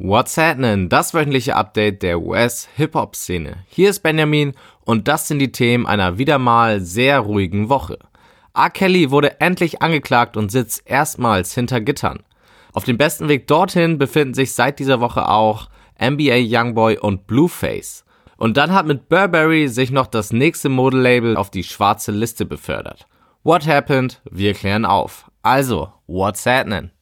What's 0.00 0.38
happening? 0.38 0.88
Das 0.88 1.12
wöchentliche 1.12 1.56
Update 1.56 2.04
der 2.04 2.20
US-Hip-Hop-Szene. 2.20 3.64
Hier 3.66 3.90
ist 3.90 3.98
Benjamin 3.98 4.52
und 4.84 5.08
das 5.08 5.26
sind 5.26 5.40
die 5.40 5.50
Themen 5.50 5.86
einer 5.86 6.18
wieder 6.18 6.38
mal 6.38 6.80
sehr 6.80 7.18
ruhigen 7.18 7.68
Woche. 7.68 7.98
R. 8.54 8.70
Kelly 8.70 9.10
wurde 9.10 9.40
endlich 9.40 9.82
angeklagt 9.82 10.36
und 10.36 10.52
sitzt 10.52 10.88
erstmals 10.88 11.52
hinter 11.52 11.80
Gittern. 11.80 12.20
Auf 12.72 12.84
dem 12.84 12.96
besten 12.96 13.28
Weg 13.28 13.48
dorthin 13.48 13.98
befinden 13.98 14.34
sich 14.34 14.54
seit 14.54 14.78
dieser 14.78 15.00
Woche 15.00 15.28
auch 15.28 15.68
NBA 16.00 16.44
Youngboy 16.46 16.98
und 16.98 17.26
Blueface. 17.26 18.04
Und 18.36 18.56
dann 18.56 18.72
hat 18.72 18.86
mit 18.86 19.08
Burberry 19.08 19.66
sich 19.66 19.90
noch 19.90 20.06
das 20.06 20.32
nächste 20.32 20.68
Modelabel 20.68 21.36
auf 21.36 21.50
die 21.50 21.64
schwarze 21.64 22.12
Liste 22.12 22.46
befördert. 22.46 23.08
What 23.42 23.66
happened? 23.66 24.20
Wir 24.30 24.54
klären 24.54 24.84
auf. 24.84 25.28
Also, 25.42 25.92
what's 26.06 26.46
happening? 26.46 26.92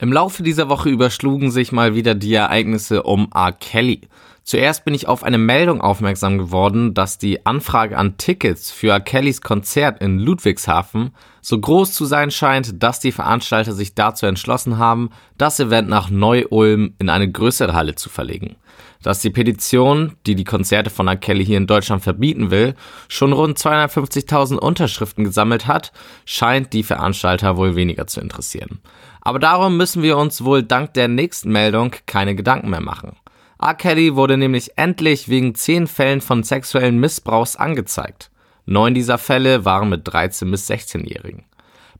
Im 0.00 0.12
Laufe 0.12 0.44
dieser 0.44 0.68
Woche 0.68 0.90
überschlugen 0.90 1.50
sich 1.50 1.72
mal 1.72 1.96
wieder 1.96 2.14
die 2.14 2.32
Ereignisse 2.32 3.02
um 3.02 3.28
R. 3.34 3.50
Kelly. 3.50 4.02
Zuerst 4.48 4.86
bin 4.86 4.94
ich 4.94 5.06
auf 5.06 5.24
eine 5.24 5.36
Meldung 5.36 5.82
aufmerksam 5.82 6.38
geworden, 6.38 6.94
dass 6.94 7.18
die 7.18 7.44
Anfrage 7.44 7.98
an 7.98 8.16
Tickets 8.16 8.70
für 8.70 8.92
R. 8.92 9.00
Kellys 9.00 9.42
Konzert 9.42 10.00
in 10.00 10.18
Ludwigshafen 10.18 11.10
so 11.42 11.60
groß 11.60 11.92
zu 11.92 12.06
sein 12.06 12.30
scheint, 12.30 12.82
dass 12.82 12.98
die 12.98 13.12
Veranstalter 13.12 13.74
sich 13.74 13.94
dazu 13.94 14.24
entschlossen 14.24 14.78
haben, 14.78 15.10
das 15.36 15.60
Event 15.60 15.90
nach 15.90 16.08
Neu-Ulm 16.08 16.94
in 16.98 17.10
eine 17.10 17.30
größere 17.30 17.74
Halle 17.74 17.94
zu 17.94 18.08
verlegen. 18.08 18.56
Dass 19.02 19.20
die 19.20 19.28
Petition, 19.28 20.14
die 20.26 20.34
die 20.34 20.44
Konzerte 20.44 20.88
von 20.88 21.08
R. 21.08 21.16
Kelly 21.16 21.44
hier 21.44 21.58
in 21.58 21.66
Deutschland 21.66 22.02
verbieten 22.02 22.50
will, 22.50 22.74
schon 23.08 23.34
rund 23.34 23.58
250.000 23.58 24.56
Unterschriften 24.56 25.24
gesammelt 25.24 25.66
hat, 25.66 25.92
scheint 26.24 26.72
die 26.72 26.84
Veranstalter 26.84 27.58
wohl 27.58 27.76
weniger 27.76 28.06
zu 28.06 28.22
interessieren. 28.22 28.80
Aber 29.20 29.40
darum 29.40 29.76
müssen 29.76 30.02
wir 30.02 30.16
uns 30.16 30.42
wohl 30.42 30.62
dank 30.62 30.94
der 30.94 31.08
nächsten 31.08 31.52
Meldung 31.52 31.94
keine 32.06 32.34
Gedanken 32.34 32.70
mehr 32.70 32.80
machen. 32.80 33.14
R. 33.60 33.74
Kelly 33.74 34.14
wurde 34.14 34.36
nämlich 34.36 34.72
endlich 34.76 35.28
wegen 35.28 35.54
zehn 35.54 35.88
Fällen 35.88 36.20
von 36.20 36.44
sexuellen 36.44 36.98
Missbrauchs 36.98 37.56
angezeigt. 37.56 38.30
Neun 38.66 38.94
dieser 38.94 39.18
Fälle 39.18 39.64
waren 39.64 39.88
mit 39.88 40.02
13 40.04 40.50
bis 40.50 40.70
16-Jährigen. 40.70 41.44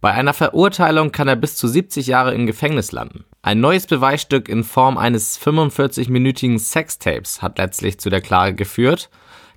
Bei 0.00 0.12
einer 0.12 0.34
Verurteilung 0.34 1.10
kann 1.10 1.26
er 1.26 1.34
bis 1.34 1.56
zu 1.56 1.66
70 1.66 2.06
Jahre 2.06 2.32
im 2.32 2.46
Gefängnis 2.46 2.92
landen. 2.92 3.24
Ein 3.42 3.58
neues 3.58 3.86
Beweisstück 3.86 4.48
in 4.48 4.62
Form 4.62 4.96
eines 4.96 5.40
45-minütigen 5.40 6.60
Sextapes 6.60 7.42
hat 7.42 7.58
letztlich 7.58 7.98
zu 7.98 8.08
der 8.08 8.20
Klage 8.20 8.54
geführt. 8.54 9.10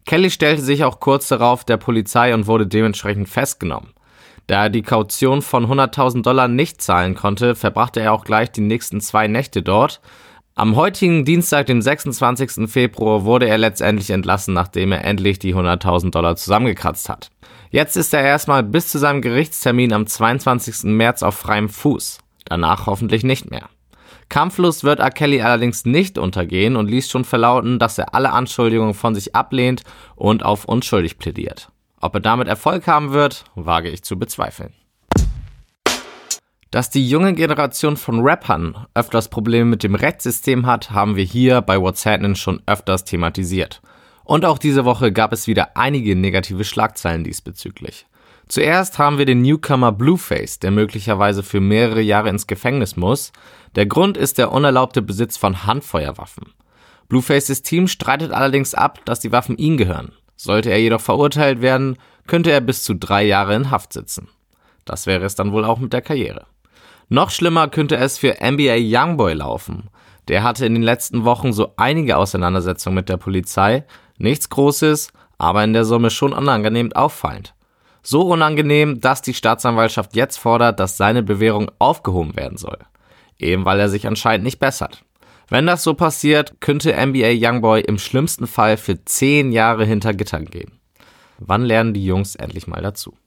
Kelly 0.08 0.32
stellte 0.32 0.64
sich 0.64 0.84
auch 0.84 1.00
kurz 1.00 1.28
darauf 1.28 1.64
der 1.64 1.78
Polizei 1.78 2.34
und 2.34 2.48
wurde 2.48 2.66
dementsprechend 2.66 3.30
festgenommen. 3.30 3.94
Da 4.48 4.64
er 4.64 4.70
die 4.72 4.82
Kaution 4.82 5.44
von 5.44 5.68
100.000 5.68 6.24
Dollar 6.24 6.48
nicht 6.48 6.82
zahlen 6.82 7.14
konnte, 7.14 7.54
verbrachte 7.54 8.00
er 8.00 8.14
auch 8.14 8.24
gleich 8.24 8.52
die 8.52 8.62
nächsten 8.62 9.00
zwei 9.00 9.28
Nächte 9.28 9.62
dort. 9.62 10.02
Am 10.54 10.76
heutigen 10.76 11.24
Dienstag, 11.24 11.68
dem 11.68 11.82
26. 11.82 12.70
Februar, 12.70 13.24
wurde 13.24 13.48
er 13.48 13.58
letztendlich 13.58 14.10
entlassen, 14.10 14.54
nachdem 14.54 14.92
er 14.92 15.06
endlich 15.06 15.40
die 15.40 15.56
100.000 15.56 16.12
Dollar 16.12 16.36
zusammengekratzt 16.36 17.08
hat. 17.08 17.30
Jetzt 17.70 17.96
ist 17.96 18.14
er 18.14 18.22
erstmal 18.22 18.62
bis 18.62 18.90
zu 18.90 19.00
seinem 19.00 19.22
Gerichtstermin 19.22 19.94
am 19.94 20.06
22. 20.06 20.84
März 20.92 21.24
auf 21.24 21.36
freiem 21.36 21.70
Fuß. 21.70 22.20
Danach 22.44 22.86
hoffentlich 22.86 23.24
nicht 23.24 23.50
mehr. 23.50 23.70
Kampflos 24.28 24.84
wird 24.84 25.00
R. 25.00 25.10
Kelly 25.10 25.42
allerdings 25.42 25.86
nicht 25.86 26.18
untergehen 26.18 26.76
und 26.76 26.90
ließ 26.90 27.10
schon 27.10 27.24
verlauten, 27.24 27.80
dass 27.80 27.98
er 27.98 28.14
alle 28.14 28.32
Anschuldigungen 28.32 28.94
von 28.94 29.16
sich 29.16 29.34
ablehnt 29.34 29.84
und 30.16 30.44
auf 30.44 30.66
unschuldig 30.66 31.18
plädiert. 31.18 31.70
Ob 32.02 32.14
er 32.16 32.22
damit 32.22 32.50
Erfolg 32.50 32.88
haben 32.88 33.14
wird, 33.14 33.46
wage 33.56 33.90
ich 33.90 34.04
zu 34.04 34.20
bezweifeln. 34.20 34.74
Dass 36.72 36.90
die 36.90 37.06
junge 37.06 37.34
Generation 37.34 37.98
von 37.98 38.22
Rappern 38.22 38.88
öfters 38.94 39.28
Probleme 39.28 39.66
mit 39.66 39.84
dem 39.84 39.94
Rechtssystem 39.94 40.66
hat, 40.66 40.92
haben 40.92 41.18
wir 41.18 41.26
hier 41.26 41.60
bei 41.60 41.78
What's 41.78 42.06
Happening 42.06 42.36
schon 42.36 42.62
öfters 42.66 43.04
thematisiert. 43.04 43.82
Und 44.24 44.46
auch 44.46 44.58
diese 44.58 44.86
Woche 44.86 45.12
gab 45.12 45.34
es 45.34 45.48
wieder 45.48 45.76
einige 45.76 46.16
negative 46.16 46.64
Schlagzeilen 46.64 47.26
diesbezüglich. 47.26 48.06
Zuerst 48.48 49.00
haben 49.00 49.18
wir 49.18 49.26
den 49.26 49.42
Newcomer 49.42 49.92
Blueface, 49.92 50.60
der 50.60 50.72
möglicherweise 50.72 51.44
für 51.44 51.60
mehrere 51.60 52.00
Jahre 52.00 52.30
ins 52.30 52.48
Gefängnis 52.48 52.96
muss. 52.96 53.34
Der 53.76 53.86
Grund 53.86 54.16
ist 54.16 54.38
der 54.38 54.54
unerlaubte 54.54 55.02
Besitz 55.02 55.36
von 55.36 55.66
Handfeuerwaffen. 55.66 56.54
Bluefaces 57.10 57.64
Team 57.64 57.90
streitet 57.90 58.32
allerdings 58.32 58.76
ab, 58.76 59.00
dass 59.04 59.20
die 59.20 59.34
Waffen 59.34 59.58
ihm 59.58 59.76
gehören. 59.76 60.14
Sollte 60.38 60.70
er 60.70 60.80
jedoch 60.80 61.02
verurteilt 61.02 61.62
werden, 61.62 61.98
könnte 62.28 62.52
er 62.52 62.62
bis 62.62 62.84
zu 62.84 62.94
drei 62.94 63.24
Jahre 63.24 63.56
in 63.56 63.72
Haft 63.72 63.92
sitzen. 63.92 64.30
Das 64.86 65.06
wäre 65.06 65.26
es 65.26 65.36
dann 65.36 65.52
wohl 65.52 65.66
auch 65.66 65.80
mit 65.80 65.92
der 65.92 66.02
Karriere. 66.02 66.46
Noch 67.14 67.30
schlimmer 67.30 67.68
könnte 67.68 67.98
es 67.98 68.18
für 68.18 68.38
NBA 68.42 68.78
Youngboy 68.80 69.34
laufen. 69.34 69.90
Der 70.30 70.44
hatte 70.44 70.66
in 70.66 70.76
den 70.76 70.82
letzten 70.82 71.26
Wochen 71.26 71.52
so 71.52 71.74
einige 71.76 72.16
Auseinandersetzungen 72.16 72.96
mit 72.96 73.10
der 73.10 73.18
Polizei. 73.18 73.84
Nichts 74.18 74.48
Großes, 74.48 75.12
aber 75.38 75.62
in 75.66 75.74
der 75.74 75.84
Summe 75.84 76.10
schon 76.10 76.32
unangenehm 76.32 76.94
auffallend. 76.94 77.54
So 78.02 78.22
unangenehm, 78.22 79.02
dass 79.02 79.22
die 79.22 79.34
Staatsanwaltschaft 79.34 80.16
jetzt 80.16 80.38
fordert, 80.38 80.80
dass 80.80 80.96
seine 80.96 81.22
Bewährung 81.22 81.70
aufgehoben 81.80 82.38
werden 82.38 82.58
soll. 82.58 82.78
Eben 83.38 83.66
weil 83.66 83.82
er 83.82 83.90
sich 83.90 84.08
anscheinend 84.08 84.46
nicht 84.46 84.60
bessert. 84.60 85.04
Wenn 85.50 85.68
das 85.68 85.84
so 85.84 85.96
passiert, 85.96 86.62
könnte 86.62 86.96
NBA 86.96 87.34
Youngboy 87.34 87.82
im 87.82 88.00
schlimmsten 88.00 88.48
Fall 88.48 88.78
für 88.78 89.04
10 89.04 89.52
Jahre 89.52 89.84
hinter 89.84 90.14
Gittern 90.14 90.46
gehen. 90.46 90.80
Wann 91.40 91.64
lernen 91.64 91.94
die 91.94 92.06
Jungs 92.06 92.36
endlich 92.36 92.68
mal 92.68 92.82
dazu? 92.82 93.18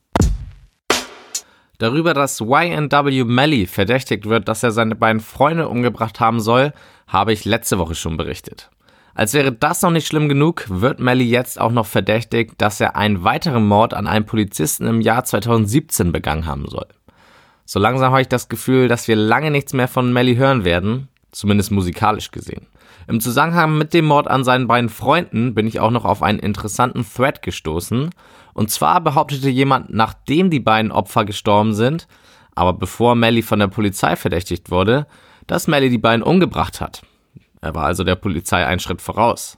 Darüber, 1.77 2.13
dass 2.13 2.39
YNW 2.39 3.23
Melly 3.25 3.67
verdächtigt 3.67 4.27
wird, 4.27 4.47
dass 4.47 4.63
er 4.63 4.71
seine 4.71 4.95
beiden 4.95 5.19
Freunde 5.19 5.67
umgebracht 5.67 6.19
haben 6.19 6.39
soll, 6.39 6.73
habe 7.07 7.33
ich 7.33 7.45
letzte 7.45 7.77
Woche 7.77 7.95
schon 7.95 8.17
berichtet. 8.17 8.69
Als 9.13 9.33
wäre 9.33 9.51
das 9.51 9.81
noch 9.81 9.91
nicht 9.91 10.07
schlimm 10.07 10.27
genug, 10.27 10.65
wird 10.67 10.99
Melly 10.99 11.23
jetzt 11.23 11.59
auch 11.59 11.71
noch 11.71 11.85
verdächtigt, 11.85 12.55
dass 12.57 12.81
er 12.81 12.95
einen 12.95 13.23
weiteren 13.23 13.65
Mord 13.65 13.93
an 13.93 14.07
einem 14.07 14.25
Polizisten 14.25 14.87
im 14.87 14.99
Jahr 14.99 15.23
2017 15.23 16.11
begangen 16.11 16.45
haben 16.45 16.67
soll. 16.67 16.87
So 17.65 17.79
langsam 17.79 18.11
habe 18.11 18.21
ich 18.21 18.27
das 18.27 18.49
Gefühl, 18.49 18.87
dass 18.87 19.07
wir 19.07 19.15
lange 19.15 19.51
nichts 19.51 19.73
mehr 19.73 19.87
von 19.87 20.11
Melly 20.11 20.35
hören 20.35 20.65
werden, 20.65 21.07
zumindest 21.31 21.71
musikalisch 21.71 22.31
gesehen. 22.31 22.67
Im 23.07 23.19
Zusammenhang 23.19 23.77
mit 23.77 23.93
dem 23.93 24.05
Mord 24.05 24.27
an 24.27 24.43
seinen 24.43 24.67
beiden 24.67 24.89
Freunden 24.89 25.53
bin 25.53 25.67
ich 25.67 25.79
auch 25.79 25.91
noch 25.91 26.05
auf 26.05 26.23
einen 26.23 26.39
interessanten 26.39 27.05
Thread 27.05 27.41
gestoßen. 27.41 28.09
Und 28.53 28.71
zwar 28.71 29.01
behauptete 29.01 29.49
jemand, 29.49 29.93
nachdem 29.93 30.49
die 30.49 30.59
beiden 30.59 30.91
Opfer 30.91 31.25
gestorben 31.25 31.73
sind, 31.73 32.07
aber 32.55 32.73
bevor 32.73 33.15
Melly 33.15 33.41
von 33.41 33.59
der 33.59 33.67
Polizei 33.67 34.15
verdächtigt 34.15 34.71
wurde, 34.71 35.05
dass 35.45 35.67
Melly 35.67 35.89
die 35.89 35.97
beiden 35.97 36.23
umgebracht 36.23 36.81
hat. 36.81 37.03
Er 37.61 37.75
war 37.75 37.85
also 37.85 38.03
der 38.03 38.15
Polizei 38.15 38.65
einen 38.65 38.79
Schritt 38.79 39.01
voraus. 39.01 39.57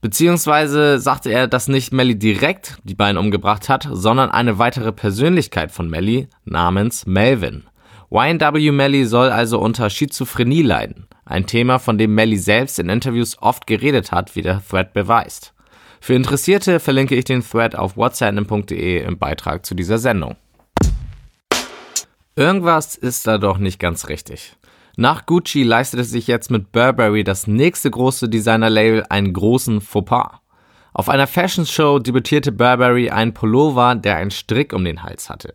Beziehungsweise 0.00 0.98
sagte 0.98 1.30
er, 1.30 1.46
dass 1.46 1.68
nicht 1.68 1.92
Melly 1.92 2.18
direkt 2.18 2.78
die 2.84 2.94
beiden 2.94 3.18
umgebracht 3.18 3.68
hat, 3.68 3.88
sondern 3.90 4.30
eine 4.30 4.58
weitere 4.58 4.92
Persönlichkeit 4.92 5.70
von 5.70 5.88
Melly 5.88 6.28
namens 6.44 7.06
Melvin. 7.06 7.64
YNW 8.10 8.72
Melly 8.72 9.06
soll 9.06 9.30
also 9.30 9.58
unter 9.58 9.88
Schizophrenie 9.88 10.62
leiden. 10.62 11.06
Ein 11.32 11.46
Thema, 11.46 11.78
von 11.78 11.96
dem 11.96 12.14
Melly 12.14 12.36
selbst 12.36 12.78
in 12.78 12.90
Interviews 12.90 13.40
oft 13.40 13.66
geredet 13.66 14.12
hat, 14.12 14.36
wie 14.36 14.42
der 14.42 14.60
Thread 14.62 14.92
beweist. 14.92 15.54
Für 15.98 16.12
Interessierte 16.12 16.78
verlinke 16.78 17.14
ich 17.14 17.24
den 17.24 17.42
Thread 17.42 17.74
auf 17.74 17.96
whatsapp.de 17.96 19.02
im 19.02 19.16
Beitrag 19.16 19.64
zu 19.64 19.74
dieser 19.74 19.96
Sendung. 19.96 20.36
Irgendwas 22.36 22.96
ist 22.96 23.26
da 23.26 23.38
doch 23.38 23.56
nicht 23.56 23.78
ganz 23.78 24.10
richtig. 24.10 24.56
Nach 24.98 25.24
Gucci 25.24 25.62
leistete 25.62 26.04
sich 26.04 26.26
jetzt 26.26 26.50
mit 26.50 26.70
Burberry 26.70 27.24
das 27.24 27.46
nächste 27.46 27.90
große 27.90 28.28
Designer-Label 28.28 29.06
einen 29.08 29.32
großen 29.32 29.80
Fauxpas. 29.80 30.38
Auf 30.92 31.08
einer 31.08 31.26
Fashion 31.26 31.64
Show 31.64 31.98
debütierte 31.98 32.52
Burberry 32.52 33.08
einen 33.08 33.32
Pullover, 33.32 33.94
der 33.94 34.16
einen 34.16 34.30
Strick 34.30 34.74
um 34.74 34.84
den 34.84 35.02
Hals 35.02 35.30
hatte. 35.30 35.54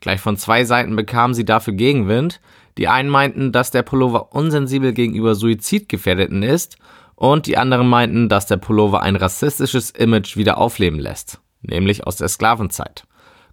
Gleich 0.00 0.20
von 0.20 0.38
zwei 0.38 0.64
Seiten 0.64 0.96
bekamen 0.96 1.34
sie 1.34 1.44
dafür 1.44 1.74
Gegenwind. 1.74 2.40
Die 2.78 2.88
einen 2.88 3.08
meinten, 3.08 3.50
dass 3.50 3.72
der 3.72 3.82
Pullover 3.82 4.32
unsensibel 4.32 4.92
gegenüber 4.92 5.34
Suizidgefährdeten 5.34 6.44
ist 6.44 6.78
und 7.16 7.46
die 7.46 7.58
anderen 7.58 7.88
meinten, 7.88 8.28
dass 8.28 8.46
der 8.46 8.56
Pullover 8.56 9.02
ein 9.02 9.16
rassistisches 9.16 9.90
Image 9.90 10.36
wieder 10.36 10.58
aufleben 10.58 11.00
lässt, 11.00 11.40
nämlich 11.60 12.06
aus 12.06 12.16
der 12.16 12.28
Sklavenzeit. 12.28 13.04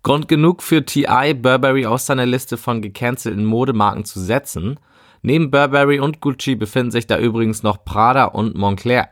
Grund 0.04 0.28
genug 0.28 0.62
für 0.62 0.86
TI, 0.86 1.34
Burberry 1.34 1.88
aus 1.88 2.06
seiner 2.06 2.28
Liste 2.28 2.58
von 2.58 2.84
gecancelten 2.84 3.44
Modemarken 3.44 4.06
zu 4.06 4.20
setzen. 4.20 4.80
Neben 5.24 5.50
Burberry 5.50 6.00
und 6.00 6.22
Gucci 6.22 6.54
befinden 6.54 6.92
sich 6.92 7.08
da 7.08 7.18
übrigens 7.18 7.64
noch 7.64 7.84
Prada 7.84 8.26
und 8.26 8.56
Moncler. 8.56 9.10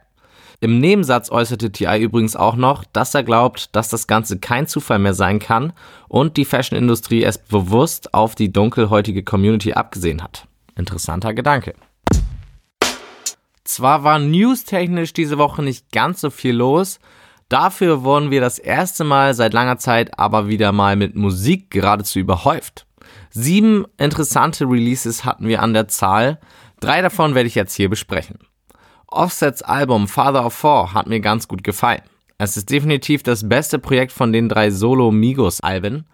Im 0.59 0.79
Nebensatz 0.79 1.31
äußerte 1.31 1.71
TI 1.71 2.01
übrigens 2.01 2.35
auch 2.35 2.55
noch, 2.55 2.83
dass 2.93 3.13
er 3.13 3.23
glaubt, 3.23 3.75
dass 3.75 3.89
das 3.89 4.07
Ganze 4.07 4.39
kein 4.39 4.67
Zufall 4.67 4.99
mehr 4.99 5.13
sein 5.13 5.39
kann 5.39 5.73
und 6.07 6.37
die 6.37 6.45
Fashion-Industrie 6.45 7.23
es 7.23 7.37
bewusst 7.37 8.13
auf 8.13 8.35
die 8.35 8.51
dunkelhäutige 8.51 9.23
Community 9.23 9.73
abgesehen 9.73 10.23
hat. 10.23 10.47
Interessanter 10.75 11.33
Gedanke. 11.33 11.73
Zwar 13.63 14.03
war 14.03 14.19
newstechnisch 14.19 15.13
diese 15.13 15.37
Woche 15.37 15.63
nicht 15.63 15.91
ganz 15.91 16.21
so 16.21 16.29
viel 16.29 16.55
los, 16.55 16.99
dafür 17.49 18.03
wurden 18.03 18.29
wir 18.29 18.41
das 18.41 18.59
erste 18.59 19.03
Mal 19.03 19.33
seit 19.33 19.53
langer 19.53 19.77
Zeit 19.77 20.19
aber 20.19 20.47
wieder 20.47 20.71
mal 20.71 20.95
mit 20.95 21.15
Musik 21.15 21.71
geradezu 21.71 22.19
überhäuft. 22.19 22.85
Sieben 23.29 23.85
interessante 23.97 24.65
Releases 24.65 25.25
hatten 25.25 25.47
wir 25.47 25.61
an 25.61 25.73
der 25.73 25.87
Zahl, 25.87 26.39
drei 26.79 27.01
davon 27.01 27.35
werde 27.35 27.47
ich 27.47 27.55
jetzt 27.55 27.73
hier 27.73 27.89
besprechen. 27.89 28.37
Offsets 29.13 29.61
Album 29.61 30.07
Father 30.07 30.45
of 30.45 30.53
Four 30.53 30.93
hat 30.93 31.07
mir 31.07 31.19
ganz 31.19 31.47
gut 31.47 31.63
gefallen. 31.63 32.01
Es 32.37 32.57
ist 32.57 32.69
definitiv 32.69 33.23
das 33.23 33.47
beste 33.47 33.79
Projekt 33.79 34.11
von 34.11 34.33
den 34.33 34.49
drei 34.49 34.71
Solo-Migos-Alben. 34.71 36.05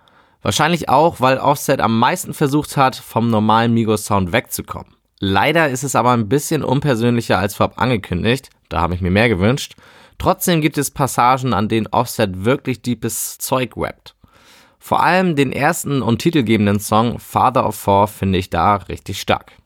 Wahrscheinlich 0.41 0.89
auch, 0.89 1.19
weil 1.19 1.37
Offset 1.37 1.81
am 1.81 1.97
meisten 1.97 2.33
versucht 2.33 2.77
hat, 2.77 2.95
vom 2.95 3.29
normalen 3.29 3.73
Migos-Sound 3.73 4.31
wegzukommen. 4.31 4.95
Leider 5.19 5.69
ist 5.69 5.83
es 5.83 5.95
aber 5.95 6.11
ein 6.11 6.29
bisschen 6.29 6.63
unpersönlicher 6.63 7.37
als 7.37 7.55
vorab 7.55 7.81
angekündigt, 7.81 8.49
da 8.69 8.79
habe 8.79 8.95
ich 8.95 9.01
mir 9.01 9.11
mehr 9.11 9.27
gewünscht. 9.27 9.75
Trotzdem 10.17 10.61
gibt 10.61 10.77
es 10.77 10.91
Passagen, 10.91 11.53
an 11.53 11.67
denen 11.67 11.87
Offset 11.87 12.45
wirklich 12.45 12.81
deepes 12.81 13.37
Zeug 13.37 13.75
rappt. 13.75 14.15
Vor 14.77 15.03
allem 15.03 15.35
den 15.35 15.51
ersten 15.51 16.01
und 16.01 16.19
titelgebenden 16.19 16.79
Song 16.79 17.19
Father 17.19 17.65
of 17.65 17.75
Four 17.75 18.07
finde 18.07 18.39
ich 18.39 18.49
da 18.49 18.75
richtig 18.75 19.19
stark. 19.19 19.58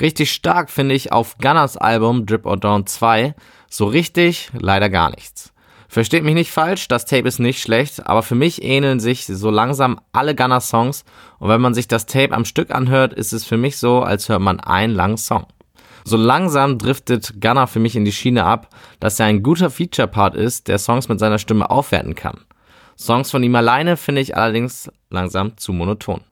Richtig 0.00 0.32
stark 0.32 0.70
finde 0.70 0.94
ich 0.94 1.12
auf 1.12 1.38
Gunners 1.38 1.76
Album 1.76 2.26
Drip 2.26 2.46
or 2.46 2.56
Dawn 2.56 2.86
2 2.86 3.34
so 3.68 3.86
richtig 3.86 4.50
leider 4.52 4.88
gar 4.88 5.10
nichts. 5.10 5.52
Versteht 5.88 6.24
mich 6.24 6.34
nicht 6.34 6.50
falsch, 6.50 6.88
das 6.88 7.04
Tape 7.04 7.28
ist 7.28 7.38
nicht 7.38 7.60
schlecht, 7.60 8.06
aber 8.06 8.22
für 8.22 8.34
mich 8.34 8.62
ähneln 8.62 8.98
sich 8.98 9.26
so 9.26 9.50
langsam 9.50 10.00
alle 10.12 10.34
Gunner-Songs 10.34 11.04
und 11.38 11.50
wenn 11.50 11.60
man 11.60 11.74
sich 11.74 11.86
das 11.86 12.06
Tape 12.06 12.32
am 12.32 12.46
Stück 12.46 12.70
anhört, 12.70 13.12
ist 13.12 13.34
es 13.34 13.44
für 13.44 13.58
mich 13.58 13.76
so, 13.76 14.00
als 14.00 14.30
hört 14.30 14.40
man 14.40 14.58
einen 14.58 14.94
langen 14.94 15.18
Song. 15.18 15.46
So 16.04 16.16
langsam 16.16 16.78
driftet 16.78 17.42
Gunner 17.42 17.66
für 17.66 17.78
mich 17.78 17.94
in 17.94 18.06
die 18.06 18.12
Schiene 18.12 18.44
ab, 18.44 18.70
dass 19.00 19.20
er 19.20 19.26
ein 19.26 19.42
guter 19.42 19.70
Feature-Part 19.70 20.34
ist, 20.34 20.68
der 20.68 20.78
Songs 20.78 21.08
mit 21.08 21.20
seiner 21.20 21.38
Stimme 21.38 21.70
aufwerten 21.70 22.14
kann. 22.14 22.40
Songs 22.98 23.30
von 23.30 23.42
ihm 23.42 23.54
alleine 23.54 23.98
finde 23.98 24.22
ich 24.22 24.36
allerdings 24.36 24.90
langsam 25.10 25.58
zu 25.58 25.74
monoton. 25.74 26.22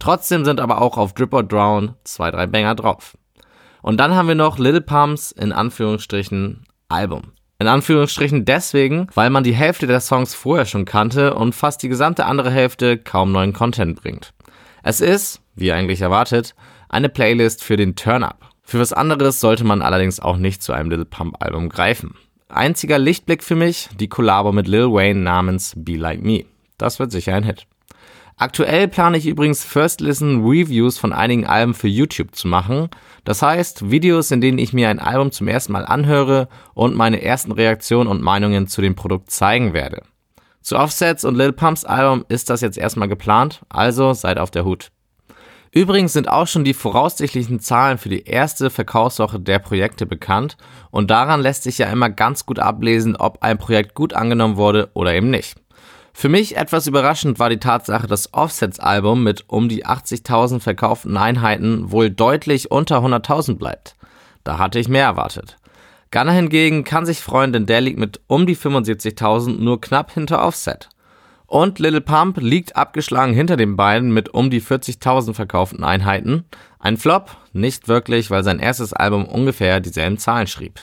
Trotzdem 0.00 0.44
sind 0.44 0.60
aber 0.60 0.82
auch 0.82 0.98
auf 0.98 1.12
Drip 1.12 1.32
or 1.32 1.44
Drown 1.44 1.94
zwei, 2.02 2.32
drei 2.32 2.48
Banger 2.48 2.74
drauf. 2.74 3.16
Und 3.82 3.98
dann 3.98 4.14
haben 4.16 4.28
wir 4.28 4.34
noch 4.34 4.58
Little 4.58 4.80
Pumps 4.80 5.30
in 5.30 5.52
Anführungsstrichen 5.52 6.64
Album. 6.88 7.32
In 7.58 7.68
Anführungsstrichen 7.68 8.46
deswegen, 8.46 9.06
weil 9.14 9.28
man 9.28 9.44
die 9.44 9.54
Hälfte 9.54 9.86
der 9.86 10.00
Songs 10.00 10.34
vorher 10.34 10.64
schon 10.64 10.86
kannte 10.86 11.34
und 11.34 11.54
fast 11.54 11.82
die 11.82 11.88
gesamte 11.88 12.24
andere 12.24 12.50
Hälfte 12.50 12.96
kaum 12.96 13.32
neuen 13.32 13.52
Content 13.52 14.00
bringt. 14.00 14.32
Es 14.82 15.02
ist, 15.02 15.42
wie 15.54 15.70
eigentlich 15.70 16.00
erwartet, 16.00 16.54
eine 16.88 17.10
Playlist 17.10 17.62
für 17.62 17.76
den 17.76 17.96
Turn-Up. 17.96 18.48
Für 18.62 18.80
was 18.80 18.94
anderes 18.94 19.40
sollte 19.40 19.64
man 19.64 19.82
allerdings 19.82 20.20
auch 20.20 20.38
nicht 20.38 20.62
zu 20.62 20.72
einem 20.72 20.90
Little 20.90 21.04
Pump 21.04 21.42
Album 21.42 21.68
greifen. 21.68 22.14
Einziger 22.48 22.98
Lichtblick 22.98 23.44
für 23.44 23.56
mich, 23.56 23.90
die 23.98 24.08
Kollabo 24.08 24.52
mit 24.52 24.66
Lil 24.66 24.90
Wayne 24.90 25.20
namens 25.20 25.74
Be 25.76 25.96
Like 25.96 26.22
Me. 26.22 26.46
Das 26.78 26.98
wird 26.98 27.12
sicher 27.12 27.34
ein 27.34 27.44
Hit. 27.44 27.66
Aktuell 28.40 28.88
plane 28.88 29.18
ich 29.18 29.26
übrigens 29.26 29.62
First 29.64 30.00
Listen 30.00 30.42
Reviews 30.42 30.96
von 30.96 31.12
einigen 31.12 31.46
Alben 31.46 31.74
für 31.74 31.88
YouTube 31.88 32.34
zu 32.34 32.48
machen. 32.48 32.88
Das 33.22 33.42
heißt, 33.42 33.90
Videos, 33.90 34.30
in 34.30 34.40
denen 34.40 34.56
ich 34.56 34.72
mir 34.72 34.88
ein 34.88 34.98
Album 34.98 35.30
zum 35.30 35.46
ersten 35.46 35.74
Mal 35.74 35.84
anhöre 35.84 36.48
und 36.72 36.96
meine 36.96 37.22
ersten 37.22 37.52
Reaktionen 37.52 38.08
und 38.08 38.22
Meinungen 38.22 38.66
zu 38.66 38.80
dem 38.80 38.94
Produkt 38.94 39.30
zeigen 39.30 39.74
werde. 39.74 40.04
Zu 40.62 40.78
Offsets 40.78 41.26
und 41.26 41.34
Lil 41.34 41.52
Pumps 41.52 41.84
Album 41.84 42.24
ist 42.30 42.48
das 42.48 42.62
jetzt 42.62 42.78
erstmal 42.78 43.08
geplant, 43.08 43.60
also 43.68 44.14
seid 44.14 44.38
auf 44.38 44.50
der 44.50 44.64
Hut. 44.64 44.90
Übrigens 45.70 46.14
sind 46.14 46.30
auch 46.30 46.46
schon 46.46 46.64
die 46.64 46.72
voraussichtlichen 46.72 47.60
Zahlen 47.60 47.98
für 47.98 48.08
die 48.08 48.24
erste 48.24 48.70
Verkaufswoche 48.70 49.38
der 49.38 49.58
Projekte 49.58 50.06
bekannt 50.06 50.56
und 50.90 51.10
daran 51.10 51.42
lässt 51.42 51.64
sich 51.64 51.76
ja 51.76 51.92
immer 51.92 52.08
ganz 52.08 52.46
gut 52.46 52.58
ablesen, 52.58 53.16
ob 53.16 53.42
ein 53.42 53.58
Projekt 53.58 53.94
gut 53.94 54.14
angenommen 54.14 54.56
wurde 54.56 54.88
oder 54.94 55.12
eben 55.12 55.28
nicht. 55.28 55.56
Für 56.12 56.28
mich 56.28 56.56
etwas 56.56 56.86
überraschend 56.86 57.38
war 57.38 57.48
die 57.48 57.58
Tatsache, 57.58 58.06
dass 58.06 58.34
Offsets 58.34 58.80
Album 58.80 59.22
mit 59.22 59.44
um 59.48 59.68
die 59.68 59.86
80.000 59.86 60.60
verkauften 60.60 61.16
Einheiten 61.16 61.90
wohl 61.92 62.10
deutlich 62.10 62.70
unter 62.70 62.98
100.000 62.98 63.56
bleibt. 63.56 63.96
Da 64.44 64.58
hatte 64.58 64.78
ich 64.78 64.88
mehr 64.88 65.04
erwartet. 65.04 65.56
Gunner 66.10 66.32
hingegen 66.32 66.82
kann 66.82 67.06
sich 67.06 67.20
freuen, 67.20 67.52
denn 67.52 67.66
der 67.66 67.80
liegt 67.80 67.98
mit 67.98 68.20
um 68.26 68.46
die 68.46 68.56
75.000 68.56 69.58
nur 69.60 69.80
knapp 69.80 70.10
hinter 70.12 70.42
Offset. 70.42 70.88
Und 71.46 71.78
Little 71.78 72.00
Pump 72.00 72.38
liegt 72.40 72.76
abgeschlagen 72.76 73.32
hinter 73.32 73.56
den 73.56 73.76
beiden 73.76 74.12
mit 74.12 74.28
um 74.28 74.50
die 74.50 74.62
40.000 74.62 75.34
verkauften 75.34 75.84
Einheiten. 75.84 76.44
Ein 76.78 76.96
Flop? 76.96 77.36
Nicht 77.52 77.88
wirklich, 77.88 78.30
weil 78.30 78.44
sein 78.44 78.60
erstes 78.60 78.92
Album 78.92 79.24
ungefähr 79.26 79.80
dieselben 79.80 80.18
Zahlen 80.18 80.46
schrieb. 80.46 80.80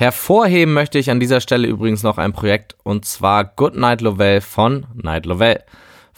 Hervorheben 0.00 0.74
möchte 0.74 0.96
ich 1.00 1.10
an 1.10 1.18
dieser 1.18 1.40
Stelle 1.40 1.66
übrigens 1.66 2.04
noch 2.04 2.18
ein 2.18 2.32
Projekt 2.32 2.76
und 2.84 3.04
zwar 3.04 3.42
Good 3.42 3.74
Night 3.74 4.00
Lovell 4.00 4.40
von 4.40 4.86
Night 4.94 5.26
Lovell. 5.26 5.64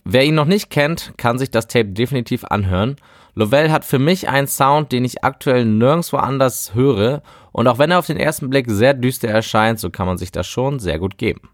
Wer 0.05 0.27
ihn 0.27 0.35
noch 0.35 0.44
nicht 0.44 0.69
kennt, 0.69 1.15
kann 1.17 1.38
sich 1.38 1.50
das 1.50 1.67
Tape 1.67 1.87
definitiv 1.87 2.44
anhören. 2.44 2.97
Lovell 3.35 3.71
hat 3.71 3.87
für 3.87 3.99
mich 3.99 4.29
einen 4.29 4.49
Sound, 4.49 4.93
den 4.93 5.06
ich 5.06 5.25
aktuell 5.25 5.65
nirgendwo 5.65 6.19
anders 6.19 6.75
höre 6.75 7.23
und 7.53 7.69
auch 7.69 7.79
wenn 7.79 7.91
er 7.91 8.00
auf 8.00 8.06
den 8.06 8.19
ersten 8.19 8.50
Blick 8.50 8.67
sehr 8.69 8.93
düster 8.93 9.29
erscheint, 9.29 9.81
so 9.81 9.88
kann 9.88 10.06
man 10.06 10.19
sich 10.19 10.31
das 10.31 10.47
schon 10.47 10.79
sehr 10.79 10.99
gut 10.99 11.17
geben. 11.17 11.49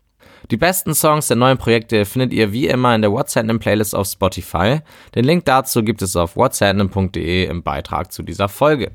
Die 0.51 0.57
besten 0.57 0.95
Songs 0.95 1.29
der 1.29 1.37
neuen 1.37 1.59
Projekte 1.59 2.05
findet 2.05 2.33
ihr 2.33 2.51
wie 2.51 2.67
immer 2.67 2.93
in 2.97 3.03
der 3.03 3.13
What's 3.13 3.37
Happening 3.37 3.61
Playlist 3.61 3.95
auf 3.95 4.09
Spotify. 4.09 4.81
Den 5.15 5.25
Link 5.25 5.45
dazu 5.45 5.85
gibt 5.85 6.03
es 6.03 6.17
auf 6.17 6.35
whatshappening.de 6.35 7.45
im 7.45 7.63
Beitrag 7.63 8.11
zu 8.11 8.25
dieser 8.25 8.49
Folge. 8.49 8.91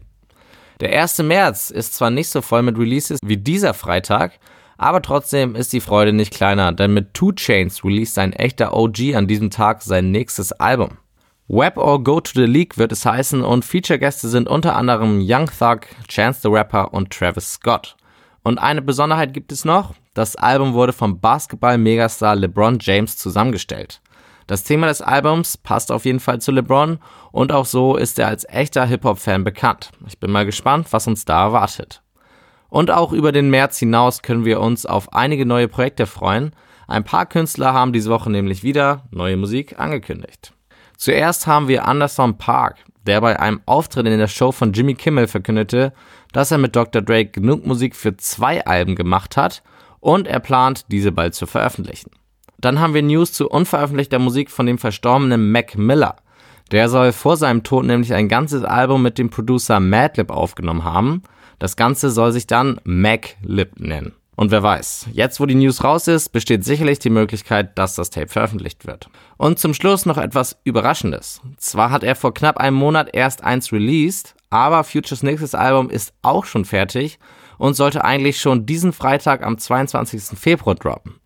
Der 0.82 1.00
1. 1.00 1.20
März 1.20 1.70
ist 1.70 1.94
zwar 1.94 2.10
nicht 2.10 2.30
so 2.30 2.42
voll 2.42 2.64
mit 2.64 2.76
Releases 2.76 3.20
wie 3.24 3.38
dieser 3.38 3.76
Freitag, 3.76 4.40
aber 4.80 5.04
trotzdem 5.04 5.56
ist 5.56 5.74
die 5.74 5.80
Freude 5.80 6.12
nicht 6.12 6.34
kleiner, 6.34 6.72
denn 6.72 6.92
mit 6.92 7.14
Two 7.14 7.34
Chains 7.34 7.86
released 7.86 8.18
ein 8.18 8.34
echter 8.34 8.74
OG 8.74 9.14
an 9.14 9.28
diesem 9.28 9.52
Tag 9.52 9.84
sein 9.84 10.10
nächstes 10.10 10.52
Album. 10.54 10.98
Web 11.48 11.78
or 11.78 12.04
Go 12.04 12.20
to 12.20 12.32
the 12.34 12.48
League 12.48 12.80
wird 12.80 12.92
es 12.92 13.06
heißen 13.06 13.44
und 13.44 13.64
Feature-Gäste 13.64 14.28
sind 14.28 14.48
unter 14.48 14.76
anderem 14.76 15.20
Young 15.22 15.52
Thug, 15.56 15.82
Chance 16.08 16.40
the 16.42 16.48
Rapper 16.48 16.92
und 16.96 17.12
Travis 17.12 17.54
Scott. 17.54 17.96
Und 18.42 18.58
eine 18.58 18.82
Besonderheit 18.82 19.36
gibt 19.36 19.52
es 19.52 19.66
noch, 19.66 19.94
das 20.16 20.36
Album 20.36 20.74
wurde 20.74 20.94
vom 20.94 21.20
Basketball-Megastar 21.20 22.36
LeBron 22.36 22.80
James 22.82 23.18
zusammengestellt. 23.18 24.02
Das 24.52 24.66
Thema 24.66 24.88
des 24.88 25.02
Albums 25.02 25.56
passt 25.56 25.94
auf 25.94 26.04
jeden 26.04 26.20
Fall 26.20 26.42
zu 26.42 26.52
LeBron 26.52 27.00
und 27.32 27.54
auch 27.54 27.66
so 27.66 27.96
ist 27.96 28.20
er 28.20 28.28
als 28.28 28.46
echter 28.50 28.86
Hip-Hop-Fan 28.86 29.46
bekannt. 29.46 29.92
Ich 30.08 30.20
bin 30.20 30.30
mal 30.30 30.46
gespannt, 30.46 30.88
was 30.92 31.08
uns 31.08 31.24
da 31.24 31.44
erwartet. 31.46 32.02
Und 32.68 32.92
auch 32.92 33.14
über 33.14 33.32
den 33.32 33.50
März 33.50 33.80
hinaus 33.80 34.22
können 34.22 34.44
wir 34.44 34.60
uns 34.60 34.86
auf 34.86 35.14
einige 35.14 35.46
neue 35.46 35.70
Projekte 35.70 36.06
freuen. 36.06 36.52
Ein 36.90 37.06
paar 37.06 37.28
Künstler 37.28 37.72
haben 37.72 37.94
diese 37.94 38.10
Woche 38.10 38.30
nämlich 38.30 38.62
wieder 38.62 39.06
neue 39.10 39.38
Musik 39.38 39.80
angekündigt. 39.80 40.52
Zuerst 40.98 41.48
haben 41.48 41.70
wir 41.70 41.88
Anderson 41.88 42.38
Park, 42.38 42.76
der 43.08 43.22
bei 43.22 43.40
einem 43.40 43.62
Auftritt 43.66 44.06
in 44.06 44.20
der 44.20 44.28
Show 44.28 44.52
von 44.52 44.74
Jimmy 44.74 44.96
Kimmel 44.96 45.28
verkündete, 45.28 45.94
dass 46.34 46.52
er 46.52 46.58
mit 46.58 46.76
Dr. 46.76 47.02
Drake 47.02 47.30
genug 47.30 47.66
Musik 47.66 47.96
für 47.96 48.18
zwei 48.18 48.66
Alben 48.66 48.98
gemacht 48.98 49.38
hat 49.38 49.64
und 50.02 50.28
er 50.28 50.42
plant, 50.42 50.92
diese 50.92 51.14
bald 51.14 51.36
zu 51.36 51.46
veröffentlichen. 51.46 52.12
Dann 52.62 52.80
haben 52.80 52.94
wir 52.94 53.02
News 53.02 53.34
zu 53.34 53.50
unveröffentlichter 53.50 54.20
Musik 54.20 54.52
von 54.52 54.68
dem 54.68 54.78
verstorbenen 54.78 55.52
Mac 55.52 55.78
Miller. 55.78 56.16
Der 56.72 56.88
soll 56.88 57.12
vor 57.12 57.36
seinem 57.36 57.64
Tod 57.64 57.86
nämlich 57.86 58.14
ein 58.14 58.30
ganzes 58.30 58.64
Album 58.64 59.02
mit 59.02 59.18
dem 59.18 59.30
Producer 59.30 59.80
Madlib 59.80 60.30
aufgenommen 60.30 60.86
haben. 60.86 61.24
Das 61.60 61.76
Ganze 61.76 62.12
soll 62.12 62.32
sich 62.32 62.48
dann 62.48 62.80
Maclib 62.84 63.80
nennen. 63.80 64.14
Und 64.36 64.52
wer 64.52 64.64
weiß, 64.64 65.08
jetzt 65.12 65.40
wo 65.40 65.46
die 65.46 65.56
News 65.56 65.84
raus 65.84 66.08
ist, 66.08 66.30
besteht 66.30 66.64
sicherlich 66.64 67.00
die 67.00 67.10
Möglichkeit, 67.10 67.78
dass 67.78 67.96
das 67.96 68.10
Tape 68.10 68.28
veröffentlicht 68.28 68.88
wird. 68.88 69.10
Und 69.38 69.60
zum 69.60 69.74
Schluss 69.74 70.06
noch 70.06 70.18
etwas 70.18 70.58
Überraschendes. 70.64 71.42
Zwar 71.58 71.92
hat 71.92 72.04
er 72.04 72.16
vor 72.16 72.34
knapp 72.34 72.58
einem 72.58 72.78
Monat 72.78 73.10
erst 73.14 73.44
eins 73.44 73.74
released, 73.74 74.34
aber 74.50 74.84
Futures 74.84 75.24
nächstes 75.24 75.54
Album 75.54 75.90
ist 75.90 76.14
auch 76.22 76.46
schon 76.46 76.66
fertig 76.66 77.20
und 77.58 77.76
sollte 77.76 78.04
eigentlich 78.04 78.40
schon 78.40 78.66
diesen 78.66 78.94
Freitag 78.94 79.46
am 79.46 79.58
22. 79.58 80.40
Februar 80.40 80.76
droppen. 80.76 81.21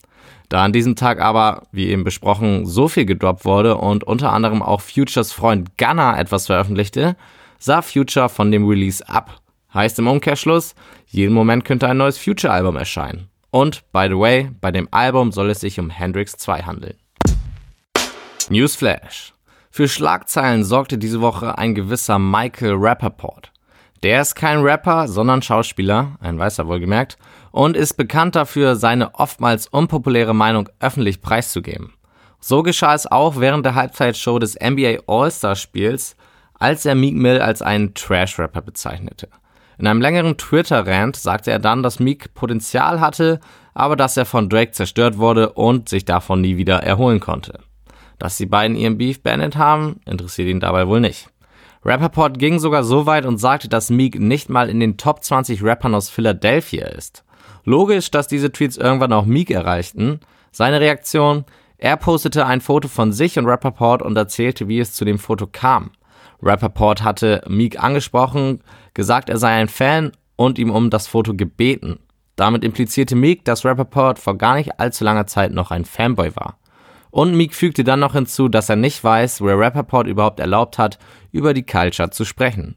Da 0.49 0.63
an 0.63 0.73
diesem 0.73 0.95
Tag 0.95 1.21
aber, 1.21 1.63
wie 1.71 1.87
eben 1.87 2.03
besprochen, 2.03 2.65
so 2.65 2.87
viel 2.87 3.05
gedroppt 3.05 3.45
wurde 3.45 3.77
und 3.77 4.03
unter 4.03 4.31
anderem 4.31 4.61
auch 4.61 4.81
Futures 4.81 5.31
Freund 5.31 5.77
Gunner 5.77 6.17
etwas 6.17 6.47
veröffentlichte, 6.47 7.15
sah 7.59 7.81
Future 7.81 8.29
von 8.29 8.51
dem 8.51 8.67
Release 8.67 9.07
ab. 9.07 9.41
Heißt 9.73 9.99
im 9.99 10.07
Umkehrschluss, 10.07 10.75
jeden 11.07 11.33
Moment 11.33 11.65
könnte 11.65 11.87
ein 11.87 11.97
neues 11.97 12.17
Future-Album 12.17 12.77
erscheinen. 12.77 13.27
Und, 13.51 13.83
by 13.91 14.07
the 14.09 14.17
way, 14.17 14.51
bei 14.61 14.71
dem 14.71 14.87
Album 14.91 15.31
soll 15.31 15.49
es 15.49 15.61
sich 15.61 15.79
um 15.79 15.89
Hendrix 15.89 16.33
2 16.37 16.63
handeln. 16.63 16.95
Newsflash. 18.49 19.33
Für 19.71 19.87
Schlagzeilen 19.87 20.63
sorgte 20.63 20.97
diese 20.97 21.21
Woche 21.21 21.57
ein 21.57 21.75
gewisser 21.75 22.19
Michael 22.19 22.75
Rappaport. 22.75 23.51
Der 24.03 24.21
ist 24.21 24.35
kein 24.35 24.61
Rapper, 24.61 25.07
sondern 25.07 25.41
Schauspieler, 25.41 26.17
ein 26.19 26.37
Weißer 26.37 26.67
wohlgemerkt, 26.67 27.17
und 27.51 27.77
ist 27.77 27.93
bekannt 27.93 28.35
dafür, 28.35 28.75
seine 28.75 29.15
oftmals 29.15 29.67
unpopuläre 29.67 30.35
Meinung 30.35 30.69
öffentlich 30.79 31.21
preiszugeben. 31.21 31.93
So 32.39 32.61
geschah 32.61 32.93
es 32.93 33.07
auch 33.07 33.39
während 33.39 33.65
der 33.65 33.75
Halbzeitshow 33.75 34.37
des 34.37 34.55
NBA 34.59 34.99
All-Star 35.07 35.55
Spiels, 35.55 36.15
als 36.59 36.85
er 36.85 36.95
Meek 36.95 37.15
Mill 37.15 37.41
als 37.41 37.61
einen 37.61 37.93
Trash-Rapper 37.93 38.61
bezeichnete. 38.61 39.29
In 39.77 39.87
einem 39.87 40.01
längeren 40.01 40.37
Twitter-Rant 40.37 41.15
sagte 41.15 41.51
er 41.51 41.59
dann, 41.59 41.83
dass 41.83 41.99
Meek 41.99 42.33
Potenzial 42.33 42.99
hatte, 42.99 43.39
aber 43.73 43.95
dass 43.95 44.15
er 44.15 44.25
von 44.25 44.49
Drake 44.49 44.71
zerstört 44.71 45.17
wurde 45.17 45.53
und 45.53 45.89
sich 45.89 46.05
davon 46.05 46.41
nie 46.41 46.57
wieder 46.57 46.83
erholen 46.83 47.19
konnte. 47.19 47.59
Dass 48.19 48.37
die 48.37 48.45
beiden 48.45 48.77
ihren 48.77 48.97
Beef 48.97 49.21
beendet 49.21 49.57
haben, 49.57 49.99
interessiert 50.05 50.47
ihn 50.47 50.61
dabei 50.61 50.87
wohl 50.87 51.01
nicht. 51.01 51.27
Rappaport 51.85 52.39
ging 52.39 52.57
sogar 52.57 52.83
so 52.83 53.05
weit 53.05 53.27
und 53.27 53.37
sagte, 53.37 53.69
dass 53.69 53.91
Meek 53.91 54.19
nicht 54.19 54.49
mal 54.49 54.69
in 54.69 54.79
den 54.79 54.97
Top 54.97 55.23
20 55.23 55.63
Rappern 55.63 55.93
aus 55.93 56.09
Philadelphia 56.09 56.87
ist. 56.87 57.23
Logisch, 57.63 58.09
dass 58.09 58.27
diese 58.27 58.51
Tweets 58.51 58.75
irgendwann 58.75 59.13
auch 59.13 59.25
Meek 59.25 59.51
erreichten. 59.51 60.19
Seine 60.51 60.81
Reaktion? 60.81 61.45
Er 61.77 61.97
postete 61.97 62.47
ein 62.47 62.61
Foto 62.61 62.87
von 62.87 63.11
sich 63.11 63.37
und 63.37 63.45
Rappaport 63.45 64.01
und 64.01 64.17
erzählte, 64.17 64.67
wie 64.67 64.79
es 64.79 64.93
zu 64.93 65.05
dem 65.05 65.19
Foto 65.19 65.45
kam. 65.45 65.91
Rappaport 66.41 67.03
hatte 67.03 67.43
Meek 67.47 67.81
angesprochen, 67.81 68.61
gesagt, 68.95 69.29
er 69.29 69.37
sei 69.37 69.49
ein 69.49 69.67
Fan 69.67 70.11
und 70.35 70.57
ihm 70.57 70.71
um 70.71 70.89
das 70.89 71.05
Foto 71.07 71.35
gebeten. 71.35 71.99
Damit 72.35 72.63
implizierte 72.63 73.15
Meek, 73.15 73.45
dass 73.45 73.63
Rappaport 73.63 74.17
vor 74.17 74.37
gar 74.37 74.55
nicht 74.55 74.79
allzu 74.79 75.03
langer 75.03 75.27
Zeit 75.27 75.51
noch 75.51 75.69
ein 75.69 75.85
Fanboy 75.85 76.35
war. 76.35 76.57
Und 77.15 77.33
Meek 77.33 77.55
fügte 77.55 77.85
dann 77.85 78.01
noch 78.01 78.11
hinzu, 78.11 78.49
dass 78.49 78.67
er 78.67 78.75
nicht 78.75 79.01
weiß, 79.01 79.39
wer 79.39 79.57
Rapperport 79.57 80.05
überhaupt 80.05 80.41
erlaubt 80.41 80.77
hat, 80.77 80.99
über 81.31 81.53
die 81.53 81.65
Culture 81.65 82.09
zu 82.09 82.25
sprechen. 82.25 82.75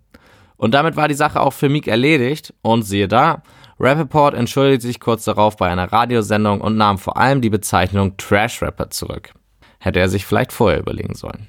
Und 0.57 0.75
damit 0.75 0.95
war 0.95 1.09
die 1.09 1.15
Sache 1.15 1.41
auch 1.41 1.53
für 1.53 1.69
Meek 1.69 1.89
erledigt 1.89 2.55
und 2.63 2.83
siehe 2.83 3.09
da, 3.09 3.43
Rappaport 3.81 4.35
entschuldigte 4.35 4.87
sich 4.87 5.01
kurz 5.01 5.25
darauf 5.25 5.57
bei 5.57 5.69
einer 5.69 5.93
Radiosendung 5.93 6.61
und 6.61 6.77
nahm 6.77 6.99
vor 6.99 7.17
allem 7.17 7.41
die 7.41 7.51
Bezeichnung 7.51 8.17
Trash 8.17 8.63
Rapper 8.63 8.91
zurück. 8.91 9.33
Hätte 9.81 9.99
er 9.99 10.09
sich 10.09 10.25
vielleicht 10.25 10.53
vorher 10.53 10.79
überlegen 10.79 11.17
sollen. 11.17 11.49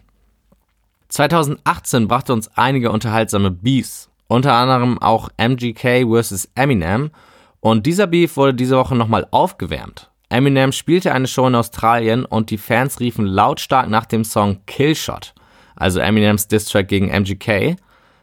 2018 1.10 2.08
brachte 2.08 2.34
uns 2.34 2.50
einige 2.58 2.91
unterhaltsame 2.91 3.51
Beefs, 3.51 4.10
unter 4.27 4.53
anderem 4.53 5.00
auch 5.00 5.29
MGK 5.38 6.08
vs. 6.12 6.50
Eminem 6.55 7.12
und 7.60 7.86
dieser 7.86 8.08
Beef 8.08 8.36
wurde 8.36 8.55
diese 8.55 8.77
Woche 8.77 8.96
nochmal 8.96 9.27
aufgewärmt. 9.29 10.09
Eminem 10.30 10.72
spielte 10.72 11.12
eine 11.12 11.28
Show 11.28 11.48
in 11.48 11.56
Australien 11.56 12.24
und 12.24 12.52
die 12.52 12.60
Fans 12.60 13.00
riefen 13.00 13.26
lautstark 13.26 13.90
nach 13.90 14.06
dem 14.06 14.24
Song 14.24 14.60
Killshot, 14.68 15.34
also 15.76 16.00
Eminems 16.00 16.48
Distrack 16.48 16.88
gegen 16.88 17.08
MGK. 17.10 17.76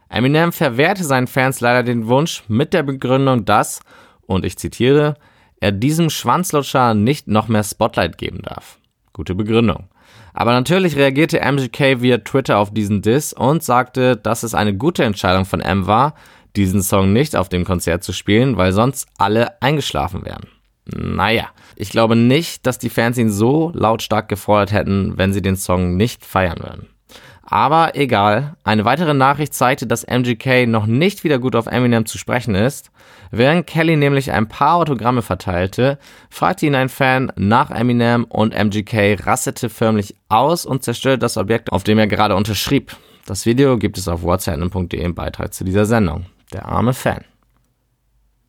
Eminem 0.09 0.53
verwehrte 0.53 1.03
seinen 1.03 1.27
Fans 1.27 1.59
leider 1.59 1.83
den 1.83 2.07
Wunsch 2.07 2.43
mit 2.47 2.73
der 2.73 2.83
Begründung, 2.83 3.43
dass, 3.43 3.81
und 4.25 4.45
ich 4.45 4.57
zitiere, 4.57 5.15
er 5.59 5.73
diesem 5.73 6.09
Schwanzlutscher 6.09 6.93
nicht 6.93 7.27
noch 7.27 7.49
mehr 7.49 7.63
Spotlight 7.63 8.17
geben 8.17 8.41
darf. 8.41 8.79
Gute 9.11 9.35
Begründung. 9.35 9.89
Aber 10.33 10.51
natürlich 10.53 10.95
reagierte 10.95 11.41
MGK 11.41 12.01
via 12.01 12.19
Twitter 12.19 12.59
auf 12.59 12.71
diesen 12.73 13.01
Diss 13.01 13.33
und 13.33 13.63
sagte, 13.63 14.15
dass 14.15 14.43
es 14.43 14.53
eine 14.53 14.77
gute 14.77 15.03
Entscheidung 15.03 15.43
von 15.43 15.59
M 15.59 15.87
war, 15.87 16.13
diesen 16.55 16.81
Song 16.81 17.11
nicht 17.11 17.35
auf 17.35 17.49
dem 17.49 17.65
Konzert 17.65 18.03
zu 18.03 18.13
spielen, 18.13 18.55
weil 18.55 18.71
sonst 18.71 19.07
alle 19.17 19.61
eingeschlafen 19.61 20.23
wären. 20.23 20.47
Naja, 20.95 21.49
ich 21.75 21.89
glaube 21.89 22.15
nicht, 22.15 22.65
dass 22.65 22.79
die 22.79 22.89
Fans 22.89 23.17
ihn 23.17 23.29
so 23.29 23.71
lautstark 23.73 24.29
gefordert 24.29 24.71
hätten, 24.71 25.17
wenn 25.17 25.33
sie 25.33 25.41
den 25.41 25.57
Song 25.57 25.97
nicht 25.97 26.25
feiern 26.25 26.59
würden. 26.59 26.87
Aber 27.49 27.95
egal, 27.95 28.55
eine 28.65 28.83
weitere 28.83 29.13
Nachricht 29.13 29.53
zeigte, 29.53 29.87
dass 29.87 30.03
MGK 30.03 30.67
noch 30.67 30.85
nicht 30.85 31.23
wieder 31.23 31.39
gut 31.39 31.55
auf 31.55 31.67
Eminem 31.67 32.05
zu 32.05 32.17
sprechen 32.17 32.55
ist. 32.55 32.91
Während 33.31 33.67
Kelly 33.67 33.95
nämlich 33.95 34.33
ein 34.33 34.49
paar 34.49 34.75
Autogramme 34.75 35.21
verteilte, 35.21 35.97
fragte 36.29 36.65
ihn 36.65 36.75
ein 36.75 36.89
Fan 36.89 37.31
nach 37.37 37.71
Eminem 37.71 38.25
und 38.25 38.53
MGK 38.53 39.25
rastete 39.25 39.69
förmlich 39.69 40.15
aus 40.27 40.65
und 40.65 40.83
zerstörte 40.83 41.19
das 41.19 41.37
Objekt, 41.37 41.71
auf 41.71 41.85
dem 41.85 41.99
er 41.99 42.07
gerade 42.07 42.35
unterschrieb. 42.35 42.97
Das 43.25 43.45
Video 43.45 43.77
gibt 43.77 43.97
es 43.97 44.09
auf 44.09 44.23
whatsapp.de 44.23 44.99
im 44.99 45.15
Beitrag 45.15 45.53
zu 45.53 45.63
dieser 45.63 45.85
Sendung. 45.85 46.25
Der 46.51 46.65
arme 46.65 46.93
Fan. 46.93 47.23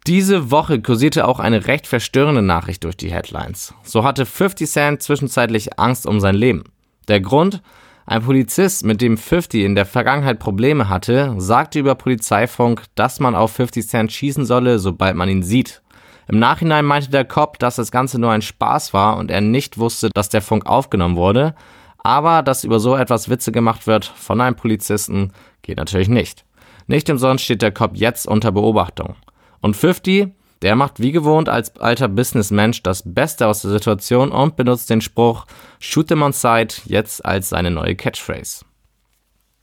Diese 0.06 0.50
Woche 0.50 0.80
kursierte 0.80 1.26
auch 1.26 1.38
eine 1.38 1.66
recht 1.66 1.86
verstörende 1.86 2.42
Nachricht 2.42 2.84
durch 2.84 2.96
die 2.96 3.12
Headlines. 3.12 3.74
So 3.82 4.04
hatte 4.04 4.24
50 4.24 4.68
Cent 4.68 5.02
zwischenzeitlich 5.02 5.78
Angst 5.78 6.06
um 6.06 6.20
sein 6.20 6.34
Leben. 6.34 6.64
Der 7.08 7.20
Grund? 7.20 7.62
Ein 8.06 8.22
Polizist, 8.22 8.86
mit 8.86 9.02
dem 9.02 9.18
50 9.18 9.64
in 9.64 9.74
der 9.74 9.84
Vergangenheit 9.84 10.38
Probleme 10.38 10.88
hatte, 10.88 11.34
sagte 11.36 11.78
über 11.78 11.94
Polizeifunk, 11.94 12.84
dass 12.94 13.20
man 13.20 13.34
auf 13.34 13.52
50 13.52 13.86
Cent 13.86 14.12
schießen 14.12 14.46
solle, 14.46 14.78
sobald 14.78 15.14
man 15.14 15.28
ihn 15.28 15.42
sieht. 15.42 15.82
Im 16.26 16.38
Nachhinein 16.38 16.86
meinte 16.86 17.10
der 17.10 17.26
Cop, 17.26 17.58
dass 17.58 17.76
das 17.76 17.90
Ganze 17.90 18.18
nur 18.18 18.30
ein 18.30 18.40
Spaß 18.40 18.94
war 18.94 19.18
und 19.18 19.30
er 19.30 19.42
nicht 19.42 19.76
wusste, 19.76 20.08
dass 20.14 20.30
der 20.30 20.40
Funk 20.40 20.64
aufgenommen 20.64 21.16
wurde. 21.16 21.54
Aber 21.98 22.42
dass 22.42 22.64
über 22.64 22.80
so 22.80 22.96
etwas 22.96 23.28
Witze 23.28 23.52
gemacht 23.52 23.86
wird 23.86 24.06
von 24.06 24.40
einem 24.40 24.56
Polizisten, 24.56 25.32
geht 25.60 25.76
natürlich 25.76 26.08
nicht. 26.08 26.46
Nicht 26.86 27.10
umsonst 27.10 27.44
steht 27.44 27.60
der 27.60 27.72
Cop 27.72 27.94
jetzt 27.94 28.26
unter 28.26 28.52
Beobachtung. 28.52 29.16
Und 29.60 29.76
50, 29.76 30.28
der 30.62 30.74
macht 30.74 31.00
wie 31.00 31.12
gewohnt 31.12 31.48
als 31.48 31.76
alter 31.76 32.08
Businessmensch 32.08 32.82
das 32.82 33.02
Beste 33.04 33.46
aus 33.46 33.62
der 33.62 33.70
Situation 33.70 34.30
und 34.32 34.56
benutzt 34.56 34.90
den 34.90 35.00
Spruch 35.00 35.46
Shoot 35.78 36.08
them 36.08 36.22
on 36.22 36.32
sight 36.32 36.82
jetzt 36.86 37.24
als 37.24 37.50
seine 37.50 37.70
neue 37.70 37.94
Catchphrase. 37.94 38.64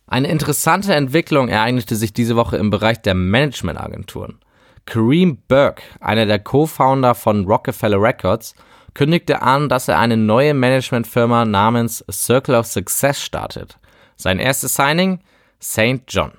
Eine 0.07 0.27
interessante 0.27 0.93
Entwicklung 0.93 1.49
ereignete 1.49 1.95
sich 1.95 2.13
diese 2.13 2.35
Woche 2.35 2.57
im 2.57 2.69
Bereich 2.69 3.01
der 3.01 3.15
Managementagenturen. 3.15 4.39
Kareem 4.85 5.39
Burke, 5.47 5.81
einer 5.99 6.27
der 6.27 6.39
Co-Founder 6.39 7.15
von 7.15 7.45
Rockefeller 7.45 7.99
Records, 7.99 8.53
kündigte 8.93 9.41
an, 9.41 9.67
dass 9.67 9.87
er 9.87 9.97
eine 9.97 10.15
neue 10.15 10.53
Managementfirma 10.53 11.43
namens 11.45 12.05
Circle 12.09 12.55
of 12.55 12.67
Success 12.67 13.21
startet. 13.21 13.79
Sein 14.15 14.39
erstes 14.39 14.75
Signing? 14.75 15.19
St. 15.61 16.03
John. 16.07 16.31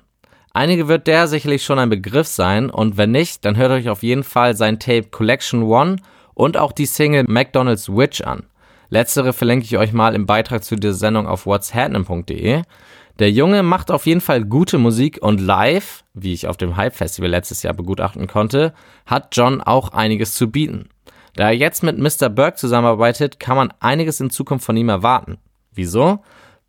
Einige 0.56 0.88
wird 0.88 1.06
der 1.06 1.28
sicherlich 1.28 1.64
schon 1.64 1.78
ein 1.78 1.90
Begriff 1.90 2.26
sein 2.26 2.70
und 2.70 2.96
wenn 2.96 3.10
nicht, 3.10 3.44
dann 3.44 3.58
hört 3.58 3.72
euch 3.72 3.90
auf 3.90 4.02
jeden 4.02 4.24
Fall 4.24 4.56
sein 4.56 4.78
Tape 4.78 5.08
Collection 5.10 5.64
One 5.64 5.96
und 6.32 6.56
auch 6.56 6.72
die 6.72 6.86
Single 6.86 7.26
McDonald's 7.28 7.90
Witch 7.90 8.22
an. 8.22 8.46
Letztere 8.88 9.34
verlinke 9.34 9.66
ich 9.66 9.76
euch 9.76 9.92
mal 9.92 10.14
im 10.14 10.24
Beitrag 10.24 10.64
zu 10.64 10.76
dieser 10.76 10.94
Sendung 10.94 11.26
auf 11.26 11.44
what'shappening.de. 11.44 12.62
Der 13.18 13.30
Junge 13.30 13.62
macht 13.62 13.90
auf 13.90 14.06
jeden 14.06 14.22
Fall 14.22 14.46
gute 14.46 14.78
Musik 14.78 15.18
und 15.20 15.42
live, 15.42 16.04
wie 16.14 16.32
ich 16.32 16.46
auf 16.46 16.56
dem 16.56 16.78
Hype 16.78 16.96
Festival 16.96 17.28
letztes 17.28 17.62
Jahr 17.62 17.74
begutachten 17.74 18.26
konnte, 18.26 18.72
hat 19.04 19.36
John 19.36 19.60
auch 19.60 19.92
einiges 19.92 20.32
zu 20.32 20.50
bieten. 20.50 20.88
Da 21.34 21.48
er 21.48 21.54
jetzt 21.54 21.82
mit 21.82 21.98
Mr. 21.98 22.30
Burke 22.30 22.56
zusammenarbeitet, 22.56 23.38
kann 23.38 23.58
man 23.58 23.74
einiges 23.80 24.20
in 24.20 24.30
Zukunft 24.30 24.64
von 24.64 24.78
ihm 24.78 24.88
erwarten. 24.88 25.36
Wieso? 25.74 26.20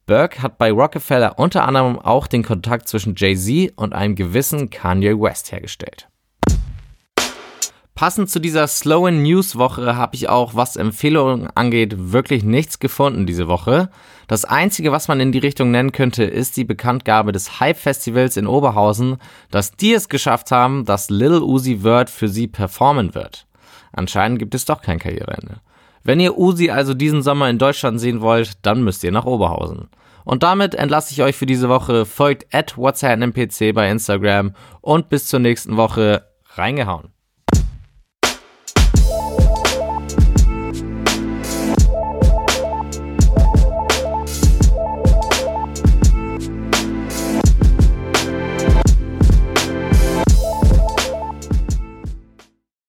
Burke 0.08 0.42
hat 0.42 0.58
bei 0.58 0.72
Rockefeller 0.72 1.38
unter 1.38 1.68
anderem 1.68 2.00
auch 2.00 2.28
den 2.28 2.42
Kontakt 2.42 2.88
zwischen 2.88 3.16
Jay-Z 3.18 3.74
und 3.76 3.94
einem 3.94 4.16
gewissen 4.16 4.70
Kanye 4.70 5.20
West 5.20 5.52
hergestellt. 5.52 6.08
Passend 7.94 8.30
zu 8.30 8.40
dieser 8.40 8.68
slowen 8.68 9.22
News-Woche 9.24 9.98
habe 9.98 10.16
ich 10.16 10.30
auch, 10.30 10.56
was 10.56 10.78
Empfehlungen 10.78 11.50
angeht, 11.56 11.96
wirklich 11.98 12.44
nichts 12.44 12.80
gefunden 12.80 13.26
diese 13.26 13.50
Woche. 13.50 13.90
Das 14.28 14.46
einzige, 14.46 14.94
was 14.94 15.10
man 15.10 15.20
in 15.20 15.34
die 15.34 15.40
Richtung 15.40 15.72
nennen 15.72 15.92
könnte, 15.92 16.24
ist 16.24 16.56
die 16.56 16.64
Bekanntgabe 16.64 17.34
des 17.34 17.60
Hype-Festivals 17.60 18.38
in 18.38 18.48
Oberhausen, 18.48 19.18
dass 19.52 19.72
die 19.72 19.94
es 19.94 20.08
geschafft 20.08 20.52
haben, 20.52 20.86
dass 20.86 21.10
Lil 21.10 21.42
Uzi 21.42 21.80
Vert 21.82 22.10
für 22.10 22.30
sie 22.30 22.48
performen 22.48 23.14
wird. 23.14 23.46
Anscheinend 23.92 24.40
gibt 24.40 24.56
es 24.56 24.64
doch 24.64 24.82
kein 24.82 25.00
Karriereende. 25.00 25.60
Wenn 26.08 26.22
ihr 26.22 26.38
Uzi 26.38 26.70
also 26.70 26.94
diesen 26.94 27.22
Sommer 27.22 27.50
in 27.50 27.58
Deutschland 27.58 28.00
sehen 28.00 28.22
wollt, 28.22 28.66
dann 28.66 28.82
müsst 28.82 29.04
ihr 29.04 29.12
nach 29.12 29.26
Oberhausen. 29.26 29.90
Und 30.24 30.42
damit 30.42 30.74
entlasse 30.74 31.12
ich 31.12 31.22
euch 31.22 31.36
für 31.36 31.46
diese 31.46 31.68
Woche. 31.68 32.06
Folgt 32.06 32.48
at 32.56 32.78
WhatsAppNPC 32.78 33.74
bei 33.74 33.92
Instagram 33.92 34.54
und 34.80 35.10
bis 35.10 35.28
zur 35.28 35.42
nächsten 35.42 35.76
Woche 35.76 36.24
reingehauen. 36.56 37.10